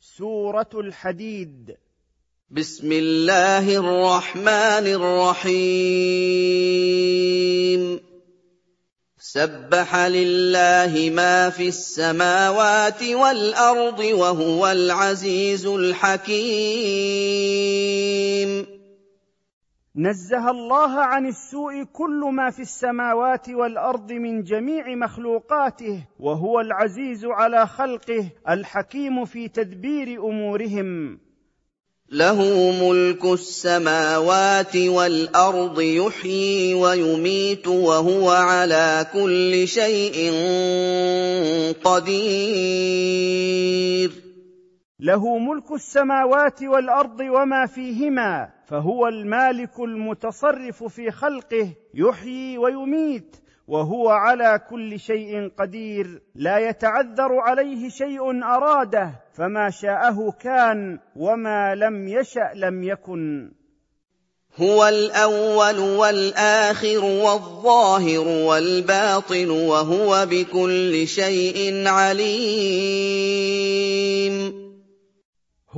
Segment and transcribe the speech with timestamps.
[0.00, 1.76] سورة الحديد.
[2.50, 5.58] بسم الله الرحمن الرحيم.
[9.20, 16.38] سبح لله ما في السماوات والأرض وهو العزيز الحكيم.
[20.00, 27.66] نزه الله عن السوء كل ما في السماوات والأرض من جميع مخلوقاته وهو العزيز على
[27.66, 31.18] خلقه الحكيم في تدبير أمورهم.
[32.10, 32.42] له
[32.82, 40.32] ملك السماوات والأرض يحيي ويميت وهو على كل شيء
[41.84, 43.48] قدير.
[45.00, 53.36] له ملك السماوات والأرض وما فيهما فهو المالك المتصرف في خلقه يحيي ويميت
[53.68, 56.22] وهو على كل شيء قدير.
[56.34, 63.52] لا يتعذر عليه شيء أراده فما شاءه كان وما لم يشأ لم يكن.
[64.56, 73.28] هو الأول والآخر والظاهر والباطن وهو بكل شيء عليم.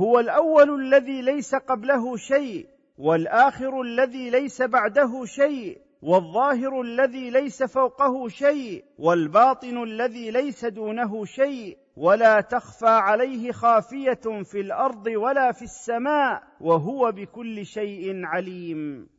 [0.01, 8.27] هو الأول الذي ليس قبله شيء والآخر الذي ليس بعده شيء والظاهر الذي ليس فوقه
[8.27, 11.77] شيء والباطن الذي ليس دونه شيء.
[11.97, 19.09] ولا تخفى عليه خافية في الأرض ولا في السماء وهو بكل شيء عليم.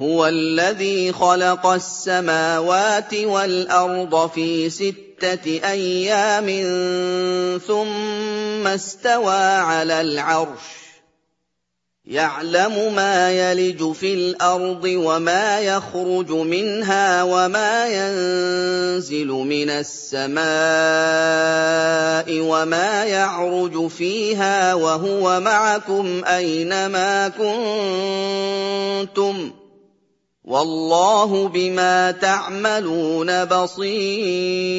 [0.00, 6.46] هو الذي خلق السماوات والأرض في ستة أيام
[7.66, 10.84] ثم استوى على العرش.
[12.06, 20.44] يعلم ما يلج في الأرض وما يخرج منها وما ينزل من السماء
[22.40, 27.28] وما يعرج فيها وهو معكم أينما
[29.08, 29.50] كنتم
[30.44, 34.74] والله بما تعملون بصير.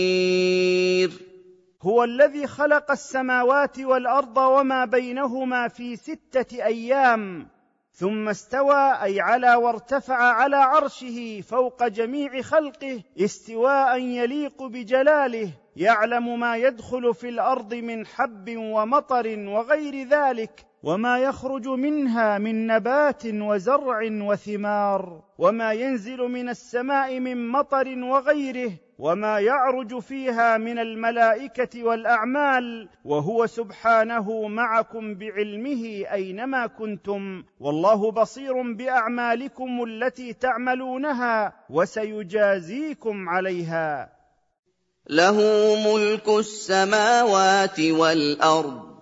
[1.82, 7.48] هو الذي خلق السماوات والأرض وما بينهما في ستة أيام
[7.94, 16.58] ثم استوى أي على وارتفع على عرشه فوق جميع خلقه استواء يليق بجلاله يعلم ما
[16.58, 20.66] يدخل في الأرض من حب ومطر وغير ذلك.
[20.86, 29.40] وما يخرج منها من نبات وزرع وثمار وما ينزل من السماء من مطر وغيره وما
[29.40, 40.34] يعرج فيها من الملائكة والأعمال وهو سبحانه معكم بعلمه أينما كنتم والله بصير بأعمالكم التي
[40.34, 44.10] تعملونها وسيجازيكم عليها.
[45.10, 45.38] له
[45.86, 48.95] ملك السماوات والأرض.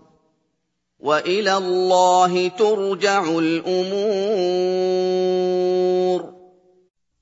[1.04, 3.94] وإلى الله ترجع الأمور.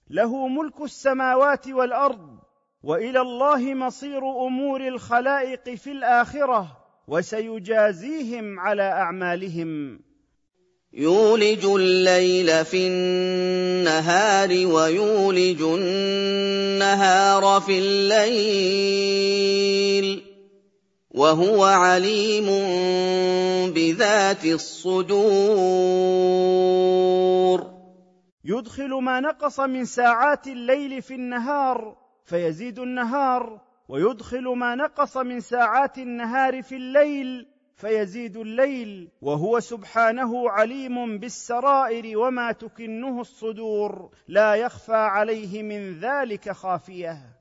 [0.10, 2.40] له ملك السماوات والأرض
[2.84, 6.78] وإلى الله مصير أمور الخلائق في الآخرة
[7.08, 10.00] وسيجازيهم على أعمالهم.
[10.94, 19.12] يولج الليل في النهار ويولج النهار في الليل.
[21.12, 22.46] وهو عليم
[23.74, 26.12] بذات الصدور.
[28.46, 35.98] يدخل ما نقص من ساعات الليل في النهار فيزيد النهار ويدخل ما نقص من ساعات
[35.98, 45.64] النهار في الليل فيزيد الليل وهو سبحانه عليم بالسرائر وما تكنه الصدور لا يخفى عليه
[45.64, 47.41] من ذلك خافية.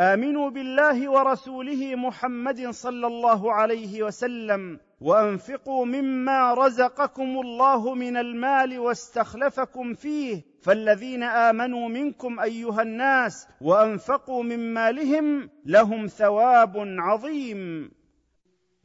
[0.00, 9.94] آمنوا بالله ورسوله محمد صلى الله عليه وسلم وأنفقوا مما رزقكم الله من المال واستخلفكم
[9.94, 10.42] فيه.
[10.62, 17.90] فالذين آمنوا منكم أيها الناس وأنفقوا من مالهم لهم ثواب عظيم.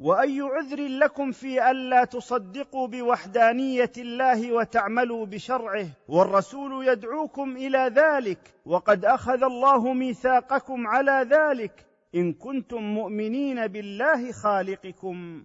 [0.00, 9.04] وأي عذر لكم في ألا تصدقوا بوحدانية الله وتعملوا بشرعه والرسول يدعوكم إلى ذلك وقد
[9.04, 15.44] أخذ الله ميثاقكم على ذلك إن كنتم مؤمنين بالله خالقكم.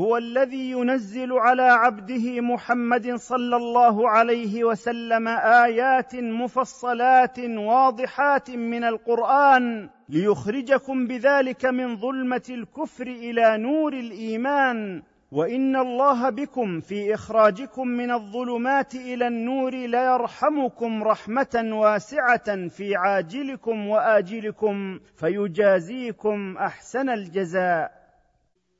[0.00, 9.88] هو الذي ينزل على عبده محمد صلى الله عليه وسلم آيات مفصلات واضحات من القرآن
[10.08, 15.02] ليخرجكم بذلك من ظلمة الكفر إلى نور الإيمان.
[15.32, 25.00] وإن الله بكم في إخراجكم من الظلمات إلى النور ليرحمكم رحمة واسعة في عاجلكم وآجلكم
[25.16, 27.99] فيجازيكم أحسن الجزاء.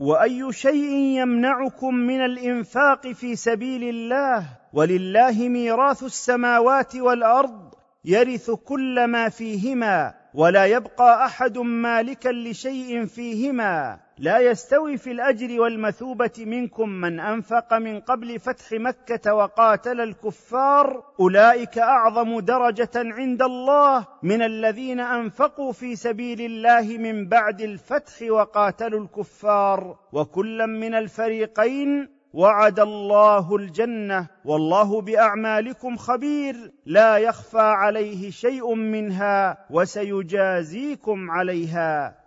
[0.00, 7.74] وأي شيء يمنعكم من الإنفاق في سبيل الله ولله ميراث السماوات والأرض
[8.04, 14.00] يرث كل ما فيهما ولا يبقى أحد مالكا لشيء فيهما.
[14.20, 21.04] لا يستوي في الأجر والمثوبة منكم من أنفق من قبل فتح مكة وقاتل الكفار.
[21.20, 29.00] أولئك أعظم درجة عند الله من الذين أنفقوا في سبيل الله من بعد الفتح وقاتلوا
[29.00, 29.96] الكفار.
[30.12, 34.28] وكلا من الفريقين وعد الله الجنة.
[34.44, 36.72] والله بأعمالكم خبير.
[36.86, 42.19] لا يخفى عليه شيء منها وسيجازيكم عليها.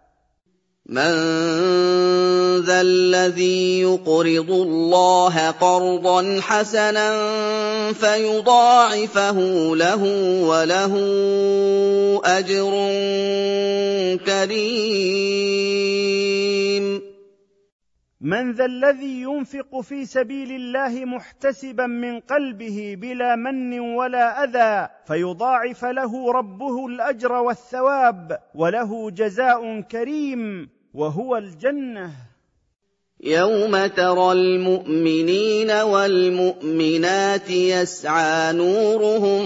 [0.86, 7.10] مَن ذَا الَّذِي يُقْرِضُ اللَّهَ قَرْضًا حَسَنًا
[7.94, 9.38] فَيُضَاعِفَهُ
[9.76, 10.04] لَهُ
[10.44, 10.94] وَلَهُ
[12.26, 12.72] أَجْرٌ
[14.28, 15.64] كَرِيمٌ
[18.24, 25.86] من ذا الذي ينفق في سبيل الله محتسبا من قلبه بلا من ولا أذى فيضاعف
[25.86, 32.33] له ربه الأجر والثواب وله جزاء كريم وهو الجنة.
[33.24, 39.44] يوم ترى المؤمنين والمؤمنات يسعى نورهم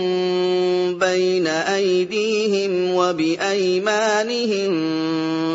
[0.99, 4.73] بين ايديهم وبايمانهم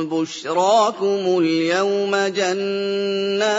[0.09, 3.53] بشراكم اليوم جنات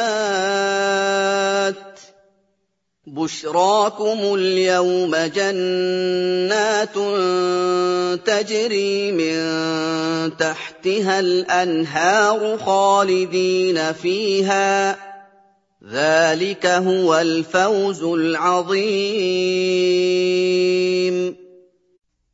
[3.13, 6.93] بشراكم اليوم جنات
[8.25, 9.37] تجري من
[10.37, 14.97] تحتها الأنهار خالدين فيها.
[15.91, 19.53] ذلك هو الفوز العظيم.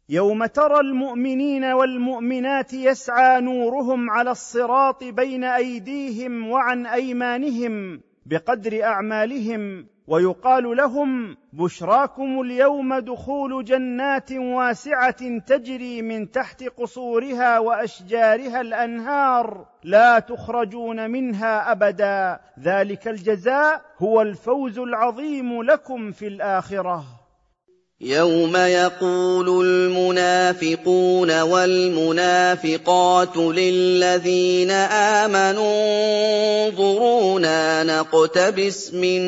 [0.10, 10.78] يوم ترى المؤمنين والمؤمنات يسعى نورهم على الصراط بين أيديهم وعن أيمانهم بقدر أعمالهم ويقال
[10.78, 21.72] لهم بشراكم اليوم دخول جنات واسعة تجري من تحت قصورها وأشجارها الأنهار لا تخرجون منها
[21.72, 22.40] أبدا.
[22.60, 27.19] ذلك الجزاء هو الفوز العظيم لكم في الآخرة.
[28.02, 39.22] يوم يقول المنافقون والمنافقات للذين امنوا انظرونا نقتبس من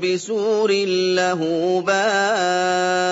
[0.00, 0.72] بسور
[1.16, 1.40] له
[1.86, 3.08] باب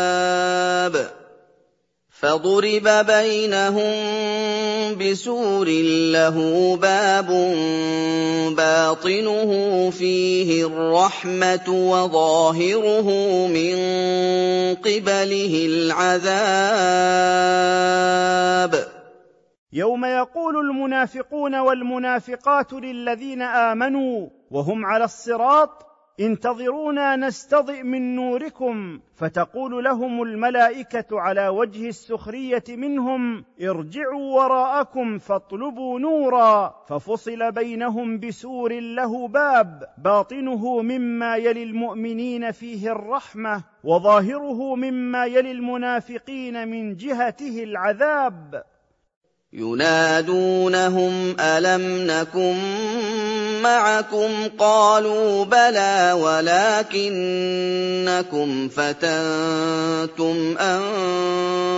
[2.21, 3.95] فضرب بينهم
[4.99, 5.69] بسور
[6.13, 6.37] له
[6.77, 7.27] باب
[8.57, 9.51] باطنه
[9.91, 13.09] فيه الرحمة وظاهره
[13.47, 13.77] من
[14.75, 16.57] قبله العذاب.
[19.73, 25.86] يوم يقول المنافقون والمنافقات للذين آمنوا وهم على الصراط
[26.21, 36.75] انتظرونا نستضئ من نوركم فتقول لهم الملائكة على وجه السخرية منهم ارجعوا وراءكم فاطلبوا نورا
[36.89, 46.69] ففصل بينهم بسور له باب باطنه مما يلي المؤمنين فيه الرحمة وظاهره مما يلي المنافقين
[46.69, 48.65] من جهته العذاب.
[49.57, 52.57] ينادونهم ألم نكن
[53.63, 56.13] معكم؟ قالوا بلى
[56.97, 60.57] ولكنكم فتنتم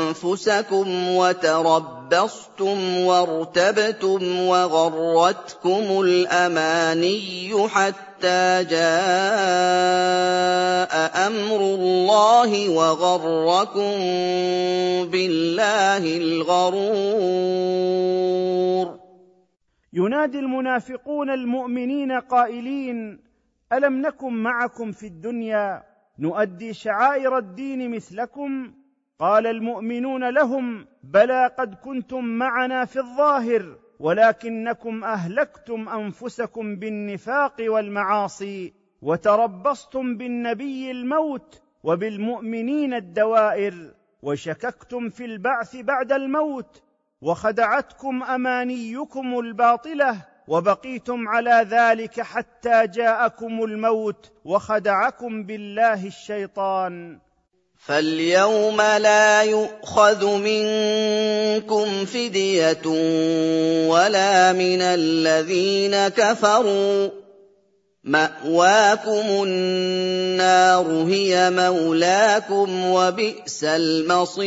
[0.08, 8.84] أنفسكم وتربصتم وارتبتم وغرتكم الأماني حتى جاء
[11.26, 13.92] أمر الله وغركم
[15.08, 17.44] بالله الغرور.
[19.92, 23.24] ينادي المنافقون المؤمنين قائلين
[23.76, 25.83] ألم نكن معكم في الدنيا
[26.19, 28.73] نؤدي شعائر الدين مثلكم؟
[29.19, 40.16] قال المؤمنون لهم بلى قد كنتم معنا في الظاهر ولكنكم أهلكتم أنفسكم بالنفاق والمعاصي وتربصتم
[40.16, 46.83] بالنبي الموت وبالمؤمنين الدوائر وشككتم في البعث بعد الموت
[47.21, 57.19] وخدعتكم أمانيكم الباطلة وبقيتم على ذلك حتى جاءكم الموت وخدعكم بالله الشيطان.
[57.87, 62.87] فاليوم لا يؤخذ منكم فدية
[63.89, 67.09] ولا من الذين كفروا.
[68.05, 74.45] مأواكم النار هي مولاكم وبئس المصير.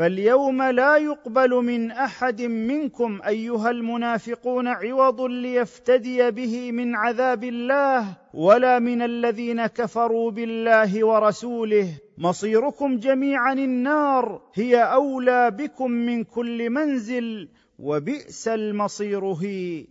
[0.00, 8.78] فاليوم لا يقبل من أحد منكم أيها المنافقون عوض ليفتدي به من عذاب الله ولا
[8.78, 11.88] من الذين كفروا بالله ورسوله.
[12.18, 19.84] مصيركم جميعا النار هي أولى بكم من كل منزل وبئس المصير هي.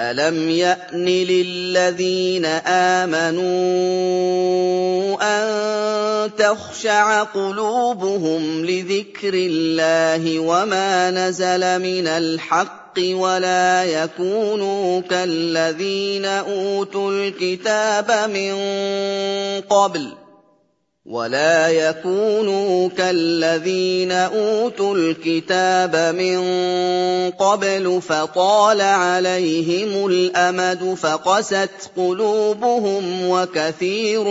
[0.00, 3.44] الم يان للذين امنوا
[5.22, 18.54] ان تخشع قلوبهم لذكر الله وما نزل من الحق ولا يكونوا كالذين اوتوا الكتاب من
[19.60, 20.23] قبل
[21.06, 26.40] ولا يكونوا كالذين اوتوا الكتاب من
[27.30, 34.24] قبل فطال عليهم الامد فقست قلوبهم وكثير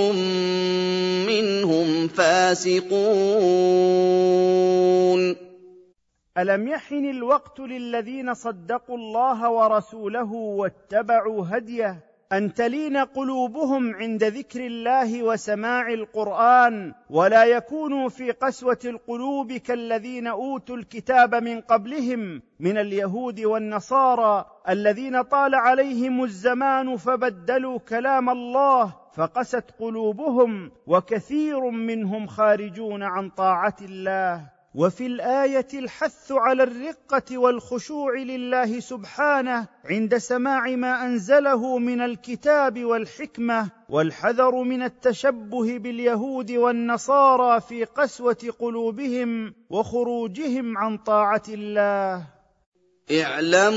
[1.28, 2.94] منهم فاسقون
[6.38, 15.24] الم يحن الوقت للذين صدقوا الله ورسوله واتبعوا هديه أن تلين قلوبهم عند ذكر الله
[15.24, 24.46] وسماع القرآن ولا يكونوا في قسوة القلوب كالذين أوتوا الكتاب من قبلهم من اليهود والنصارى
[24.70, 34.50] الذين طال عليهم الزمان فبدلوا كلام الله فقست قلوبهم وكثير منهم خارجون عن طاعة الله.
[34.76, 43.70] وفي الآية الحث على الرقة والخشوع لله سبحانه عند سماع ما أنزله من الكتاب والحكمة
[43.90, 52.24] والحذر من التشبه باليهود والنصارى في قسوة قلوبهم وخروجهم عن طاعة الله.
[53.12, 53.74] اعلموا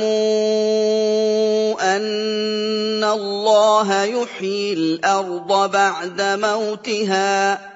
[1.97, 7.76] أن الله يحيي الأرض بعد موتها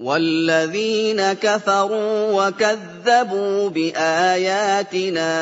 [0.00, 5.32] وَالَّذِينَ كَفَرُوا وَكَذَّبُوا بِآيَاتِنَا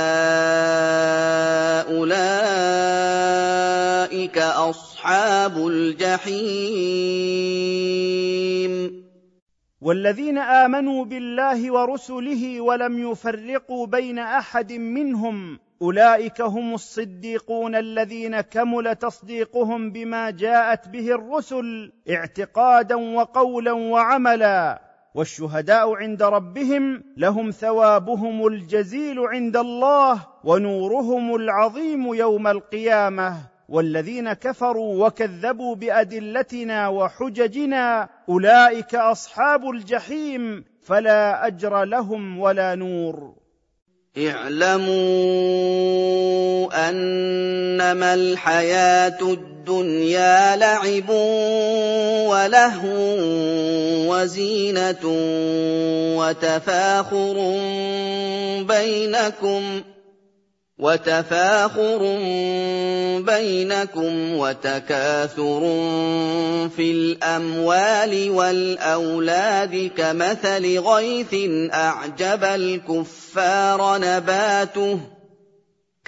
[1.87, 2.19] أُولَٰئِكَ
[4.39, 7.19] أَصْحَابُ الْجَحِيمِ.
[9.81, 19.91] والذين آمنوا بالله ورسله ولم يفرقوا بين أحد منهم أولئك هم الصديقون الذين كمل تصديقهم
[19.93, 24.83] بما جاءت به الرسل اعتقادا وقولا وعملا.
[25.15, 33.37] والشهداء عند ربهم لهم ثوابهم الجزيل عند الله ونورهم العظيم يوم القيامة.
[33.69, 43.48] والذين كفروا وكذبوا بأدلتنا وحججنا أولئك أصحاب الجحيم فلا أجر لهم ولا نور.
[44.19, 44.89] اعلموا
[46.89, 51.09] أنما الحياة الدنيا لعب
[52.29, 53.17] ولهو
[54.11, 55.05] وزينة
[56.19, 57.37] وتفاخر
[58.63, 59.83] بينكم
[60.79, 61.99] وتفاخر
[63.21, 65.61] بينكم وتكاثر
[66.77, 71.35] في الأموال والأولاد كمثل غيث
[71.73, 74.99] أعجب الكفار نباته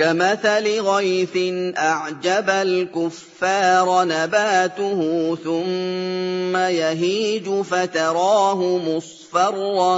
[0.01, 1.37] كمثل غيث
[1.79, 5.01] أعجب الكفار نباته
[5.45, 9.97] ثم يهيج فتراه مصفرا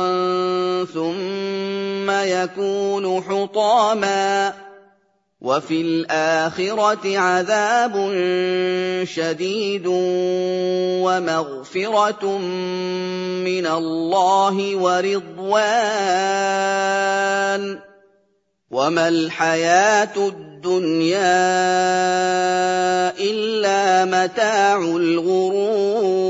[0.85, 4.53] ثم يكون حطاما
[5.42, 7.94] وفي الآخرة عذاب
[9.05, 9.87] شديد
[11.02, 12.38] ومغفرة
[13.42, 15.62] من الله ورضوان.
[18.70, 21.18] وما الحياة الدنيا
[23.18, 26.22] إلا متاع الغرور.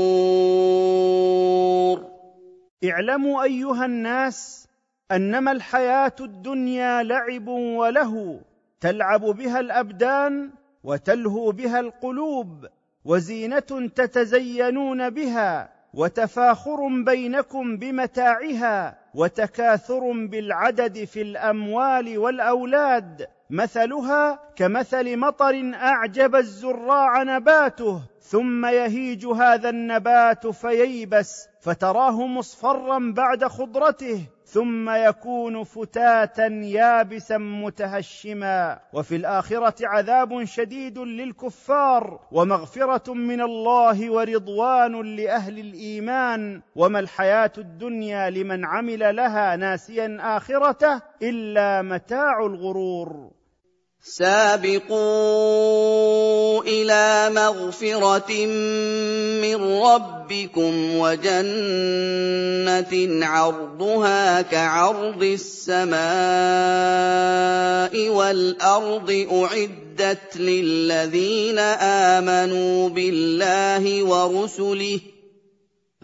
[2.83, 4.67] اعلموا أيها الناس
[5.11, 8.52] أنما الحياة الدنيا لعب ولهو
[8.83, 10.51] تلعب بها الأبدان
[10.83, 12.67] وتلهو بها القلوب
[13.05, 26.35] وزينة تتزينون بها وتفاخر بينكم بمتاعها وتكاثر بالعدد في الأموال والأولاد مثلها كمثل مطر أعجب
[26.35, 37.37] الزراع نباته ثم يهيج هذا النبات فييبس فتراه مصفرا بعد خضرته ثم يكون فتاتا يابسا
[37.37, 46.61] متهشما وفي الآخرة عذاب شديد للكفار ومغفرة من الله ورضوان لأهل الإيمان.
[46.75, 53.31] وما الحياة الدنيا لمن عمل لها ناسيا آخرته إلا متاع الغرور.
[54.03, 55.03] سابقوا
[56.63, 58.45] إلى مغفرة
[59.41, 62.93] من ربكم وجنة
[63.25, 66.03] عرضها كعرض السماء
[68.09, 71.59] والأرض أعدت للذين
[72.19, 74.99] آمنوا بالله ورسله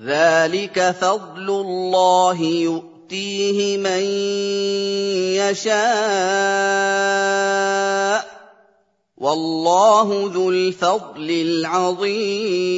[0.06, 4.04] ذلك فضل الله يؤتي يؤتيه من
[5.42, 5.80] يشاء
[9.18, 12.70] والله ذو الفضل العظيم.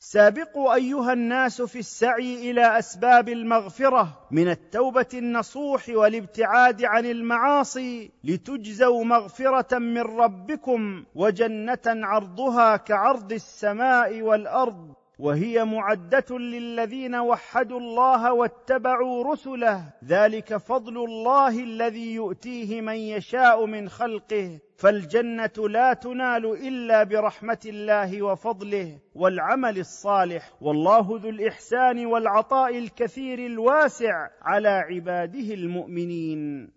[0.00, 9.04] سابقوا أيها الناس في السعي إلى أسباب المغفرة من التوبة النصوح والابتعاد عن المعاصي لتجزوا
[9.04, 14.97] مغفرة من ربكم وجنة عرضها كعرض السماء والأرض.
[15.18, 19.82] وهي معدة للذين وحدوا الله واتبعوا رسله.
[20.04, 24.58] ذلك فضل الله الذي يؤتيه من يشاء من خلقه.
[24.76, 28.98] فالجنة لا تنال إلا برحمة الله وفضله.
[29.14, 30.52] والعمل الصالح.
[30.60, 36.70] والله ذو الإحسان والعطاء الكثير الواسع على عباده المؤمنين.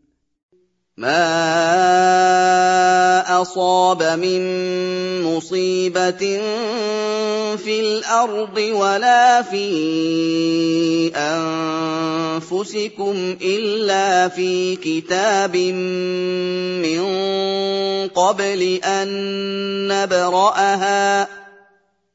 [0.97, 2.30] ما
[3.41, 4.41] أصاب من
[5.23, 6.39] مصيبة
[7.57, 15.55] في الأرض ولا في أنفسكم إلا في كتاب
[16.85, 17.01] من
[18.07, 19.07] قبل أن
[19.87, 21.27] نبرأها.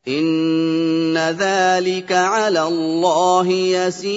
[0.09, 4.17] إن ذلك على الله يسير.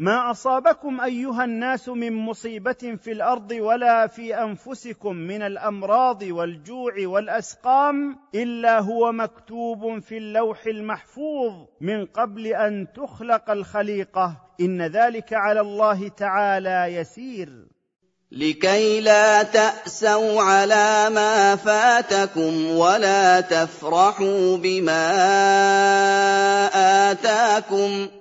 [0.00, 8.18] ما أصابكم أيها الناس من مصيبة في الأرض ولا في أنفسكم من الأمراض والجوع والأسقام
[8.34, 14.36] إلا هو مكتوب في اللوح المحفوظ من قبل أن تخلق الخليقة.
[14.60, 17.48] إن ذلك على الله تعالى يسير.
[18.32, 25.10] لكي لا تأسوا على ما فاتكم ولا تفرحوا بما
[27.10, 28.19] آتاكم.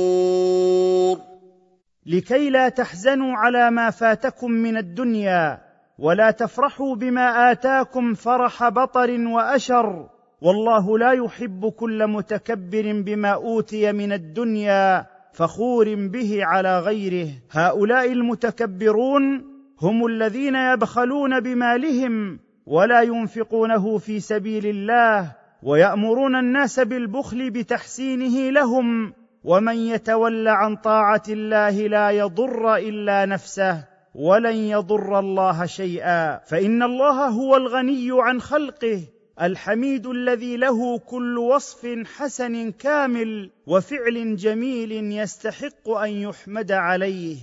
[2.06, 5.58] لكي لا تحزنوا على ما فاتكم من الدنيا
[5.98, 10.08] ولا تفرحوا بما آتاكم فرح بطر وأشر.
[10.42, 17.28] والله لا يحب كل متكبر بما أوتي من الدنيا فخور به على غيره.
[17.50, 28.50] هؤلاء المتكبرون هم الذين يبخلون بمالهم ولا ينفقونه في سبيل الله ويأمرون الناس بالبخل بتحسينه
[28.50, 29.12] لهم
[29.44, 37.28] ومن يتول عن طاعة الله لا يضر إلا نفسه ولن يضر الله شيئا فإن الله
[37.28, 39.00] هو الغني عن خلقه
[39.42, 47.36] الحميد الذي له كل وصف حسن كامل وفعل جميل يستحق أن يحمد عليه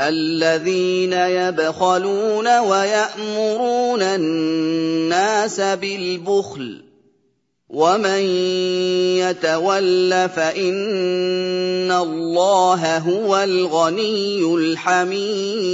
[0.00, 6.84] الذين يبخلون ويأمرون الناس بالبخل
[7.68, 8.20] ومن
[9.18, 15.64] يتول فإن الله هو الغني الحميد.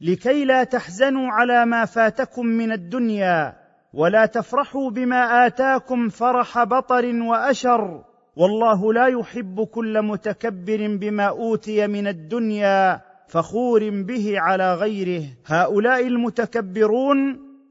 [0.00, 8.13] لكي لا تحزنوا على ما فاتكم من الدنيا ولا تفرحوا بما آتاكم فرح بطر وأشر
[8.36, 15.24] والله لا يحب كل متكبر بما أوتي من الدنيا فخور به على غيره.
[15.46, 17.18] هؤلاء المتكبرون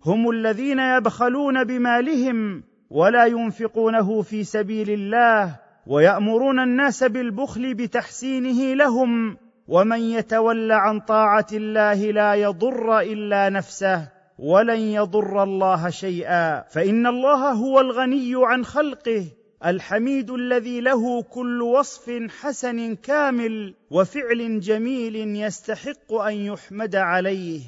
[0.06, 9.99] هم الذين يبخلون بمالهم ولا ينفقونه في سبيل الله ويأمرون الناس بالبخل بتحسينه لهم ومن
[9.99, 16.62] يتول عن طاعة الله لا يضر إلا نفسه ولن يضر الله شيئا.
[16.62, 19.26] فإن الله هو الغني عن خلقه
[19.65, 27.62] الحميد الذي له كل وصف حسن كامل وفعل جميل يستحق أن يحمد عليه.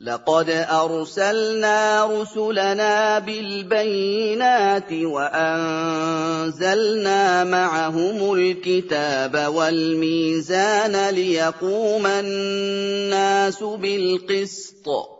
[0.00, 6.64] لقد أرسلنا رسلنا بالبينات وأنزلنا
[7.44, 15.19] معهم الكتاب والميزان ليقوم الناس بالقسط.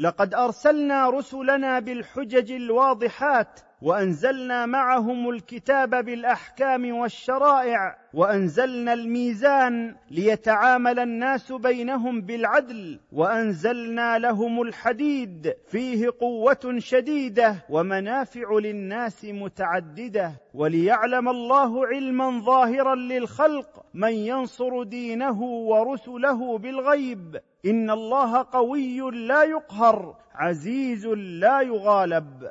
[0.00, 12.20] لقد أرسلنا رسلنا بالحجج الواضحات وأنزلنا معهم الكتاب بالأحكام والشرائع وأنزلنا الميزان ليتعامل الناس بينهم
[12.20, 23.84] بالعدل وأنزلنا لهم الحديد فيه قوة شديدة ومنافع للناس متعددة وليعلم الله علما ظاهرا للخلق
[23.94, 27.40] من ينصر دينه ورسله بالغيب.
[27.66, 32.50] إن الله قوي لا يقهر عزيز لا يغالب.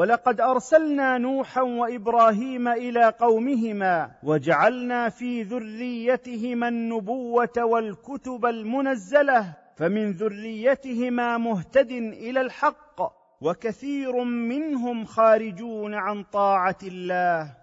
[0.00, 11.90] ولقد أرسلنا نوحا وإبراهيم إلى قومهما وجعلنا في ذريتهما النبوة والكتب المنزلة فمن ذريتهما مهتد
[11.90, 13.00] إلى الحق
[13.40, 17.59] وكثير منهم خارجون عن طاعة الله.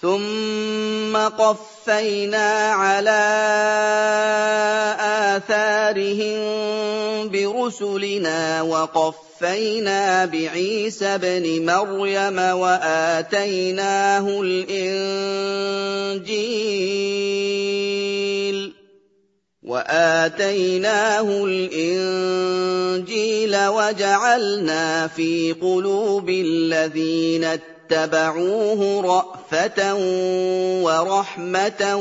[0.00, 3.22] ثم قفينا على
[5.36, 6.38] اثارهم
[7.28, 15.62] برسلنا وقفينا بعيسى ابن مريم واتيناه الانجيل
[19.62, 22.86] واتيناه الانجيل
[23.66, 27.44] وجعلنا في قلوب الذين
[27.92, 29.94] اتبعوه رأفة
[30.84, 31.96] ورحمة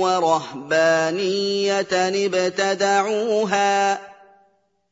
[0.00, 1.86] ورهبانية
[2.26, 3.98] ابتدعوها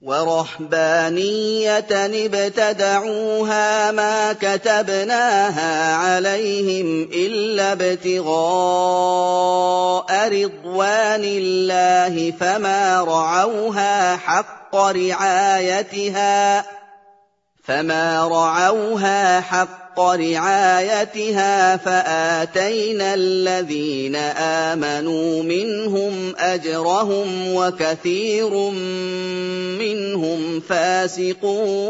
[0.02, 1.86] ورهبانية
[2.26, 8.28] ابتدعوها ما كتبناها عليهم إلا ابتغاء
[10.28, 16.64] رضوان الله فما رعوها حق رعايتها
[17.64, 28.70] فما رعوها حق رعايتها فاتينا الذين امنوا منهم اجرهم وكثير
[29.78, 31.88] منهم فاسقون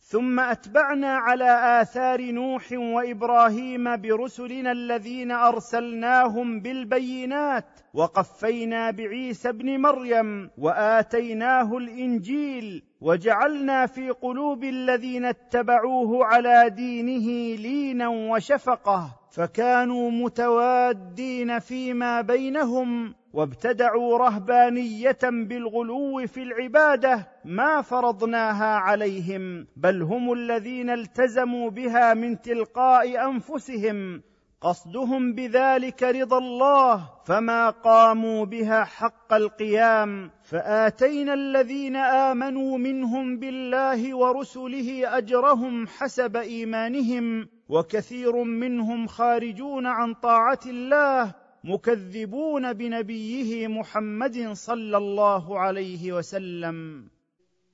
[0.00, 11.76] ثم اتبعنا على اثار نوح وابراهيم برسلنا الذين ارسلناهم بالبينات وقفينا بعيسى ابن مريم وآتيناه
[11.76, 24.18] الإنجيل وجعلنا في قلوب الذين اتبعوه على دينه لينا وشفقة فكانوا متوادين فيما بينهم وابتدعوا
[24.18, 34.22] رهبانية بالغلو في العبادة ما فرضناها عليهم بل هم الذين التزموا بها من تلقاء أنفسهم
[34.62, 40.30] قصدهم بذلك رضا الله فما قاموا بها حق القيام.
[40.44, 51.34] فآتينا الذين آمنوا منهم بالله ورسله أجرهم حسب إيمانهم وكثير منهم خارجون عن طاعة الله
[51.64, 57.08] مكذبون بنبيه محمد صلى الله عليه وسلم.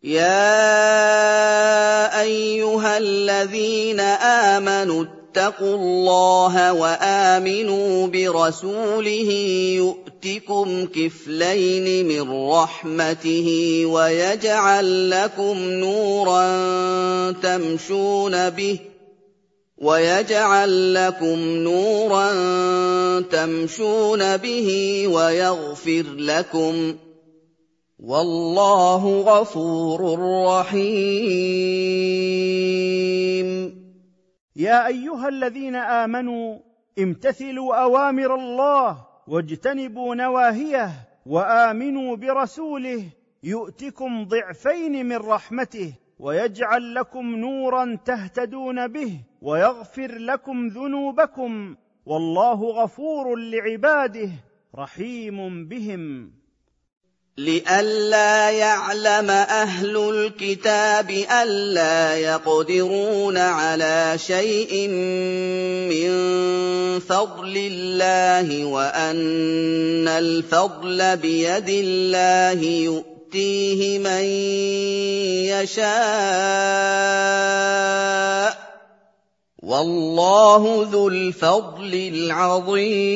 [0.02, 0.60] يا
[2.20, 4.00] أيها الذين
[4.56, 5.04] آمنوا
[5.38, 9.30] اتقوا الله وآمنوا برسوله
[9.76, 16.42] يؤتكم كفلين من رحمته ويجعل لكم نورا
[17.32, 18.78] تمشون به
[19.78, 22.30] ويجعل لكم نورا
[23.20, 24.68] تمشون به
[25.08, 26.96] ويغفر لكم
[27.98, 31.98] والله غفور رحيم
[34.58, 36.58] يا أيها الذين آمنوا
[36.98, 40.90] امتثلوا أوامر الله واجتنبوا نواهيه
[41.26, 43.04] وآمنوا برسوله
[43.42, 54.30] يؤتكم ضعفين من رحمته ويجعل لكم نورا تهتدون به ويغفر لكم ذنوبكم والله غفور لعباده
[54.74, 56.32] رحيم بهم.
[57.38, 61.10] لئلا يعلم أهل الكتاب
[61.42, 64.88] ألا يقدرون على شيء
[65.86, 66.10] من
[66.98, 74.24] فضل الله وأن الفضل بيد الله يؤتيه من
[75.54, 75.88] يشاء.
[79.62, 83.08] والله ذو الفضل العظيم.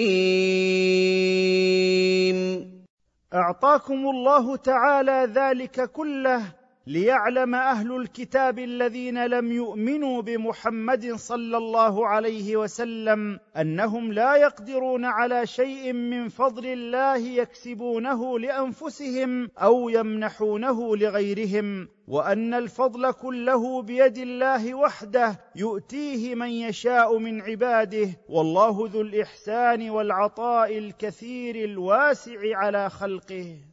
[3.34, 6.42] أعطاكم الله تعالى ذلك كله
[6.86, 15.46] ليعلم أهل الكتاب الذين لم يؤمنوا بمحمد صلى الله عليه وسلم أنهم لا يقدرون على
[15.46, 25.40] شيء من فضل الله يكسبونه لأنفسهم أو يمنحونه لغيرهم وأن الفضل كله بيد الله وحده
[25.56, 33.71] يؤتيه من يشاء من عباده والله ذو الإحسان والعطاء الكثير الواسع على خلقه.